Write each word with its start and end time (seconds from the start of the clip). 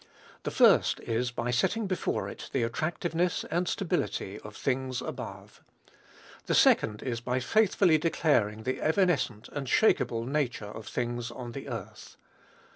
The 0.41 0.49
first 0.49 0.99
is, 1.01 1.29
by 1.29 1.51
setting 1.51 1.85
before 1.85 2.27
it 2.27 2.49
the 2.53 2.63
attractiveness 2.63 3.45
and 3.51 3.67
stability 3.67 4.39
of 4.39 4.55
"things 4.55 4.99
above." 4.99 5.61
The 6.47 6.55
second 6.55 7.03
is, 7.03 7.21
by 7.21 7.39
faithfully 7.39 7.99
declaring 7.99 8.63
the 8.63 8.81
evanescent 8.81 9.47
and 9.49 9.67
shakeable 9.67 10.25
nature 10.25 10.65
of 10.65 10.87
"things 10.87 11.29
on 11.29 11.51
the 11.51 11.69
earth." 11.69 12.17